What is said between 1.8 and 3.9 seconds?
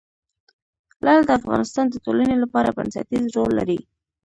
د ټولنې لپاره بنسټيز رول لري.